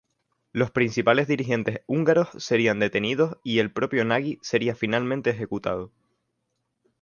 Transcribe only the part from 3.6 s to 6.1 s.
propio Nagy sería finalmente ejecutado.